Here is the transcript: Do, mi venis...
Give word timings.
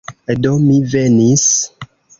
Do, 0.45 0.53
mi 0.63 0.79
venis... 0.95 1.47